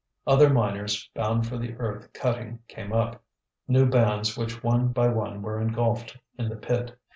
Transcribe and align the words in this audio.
Other 0.25 0.49
miners 0.49 1.07
bound 1.13 1.45
for 1.45 1.59
the 1.59 1.75
earth 1.75 2.11
cutting 2.11 2.57
came 2.67 2.91
up, 2.91 3.21
new 3.67 3.85
bands 3.87 4.35
which 4.35 4.63
one 4.63 4.87
by 4.87 5.09
one 5.09 5.43
were 5.43 5.61
engulfed 5.61 6.17
in 6.39 6.49
the 6.49 6.55
pit. 6.55 6.97